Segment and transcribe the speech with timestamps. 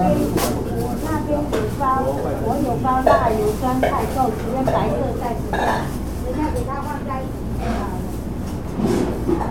[0.00, 3.84] 我那边有包，我有包辣油酸菜
[4.16, 5.58] 豆，直接白色袋子啊，
[6.24, 7.32] 直接给他放在一起
[7.64, 7.66] 啊。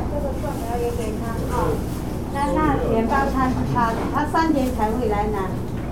[0.10, 1.70] 这个蒜苗也给他啊。
[2.34, 5.46] 那那两包他他他三点才会来拿。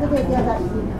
[0.00, 0.99] 这边加点。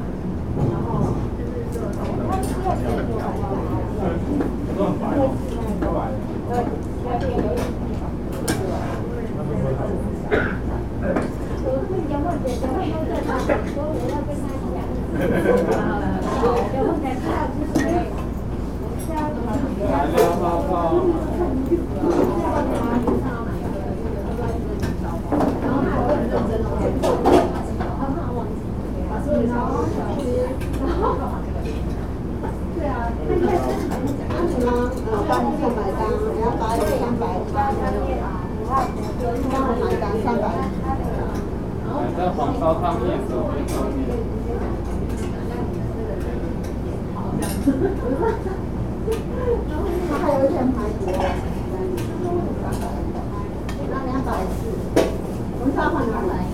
[56.01, 56.45] mình không lại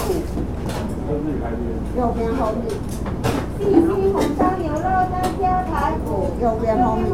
[1.97, 2.63] 右边后面。
[3.57, 7.07] 必兴红烧牛肉汤加排骨，右边后面。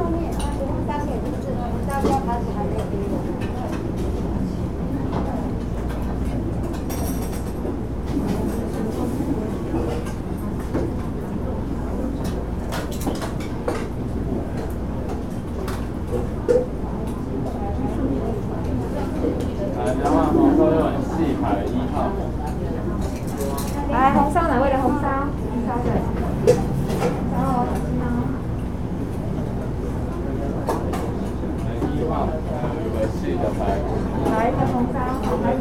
[34.36, 35.53] 来一个红烧。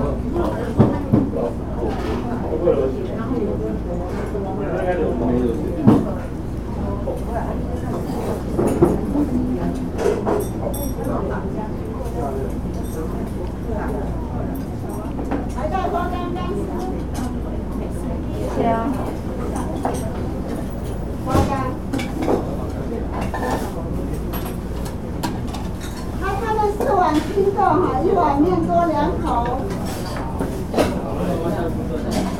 [27.74, 29.44] 一碗面多两口，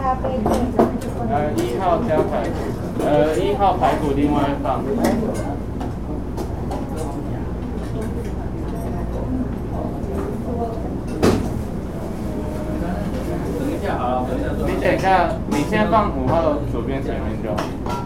[0.00, 4.80] 呃，一号加排骨，呃，一号排骨另外放。
[14.64, 18.00] 你等一下，你先放五号左边前面就。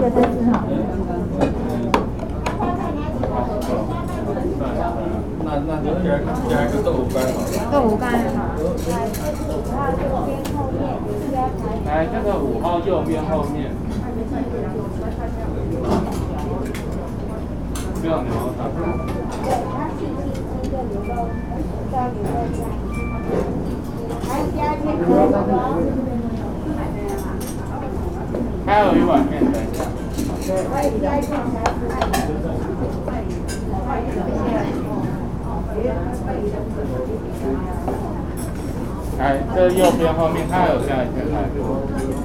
[0.00, 0.20] 那个
[6.00, 7.28] 点点个豆腐干吧。
[7.70, 8.12] 豆腐干。
[11.84, 13.70] 来，这个五号右边后面。
[28.66, 29.89] 还有一碗面，一下。
[39.18, 42.19] 哎，这右边后面还有下一台。